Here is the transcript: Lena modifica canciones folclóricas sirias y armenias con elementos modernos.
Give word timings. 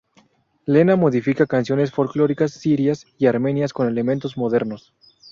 Lena 0.65 0.95
modifica 0.95 1.45
canciones 1.45 1.91
folclóricas 1.91 2.53
sirias 2.53 3.05
y 3.19 3.27
armenias 3.27 3.71
con 3.71 3.87
elementos 3.87 4.35
modernos. 4.35 4.95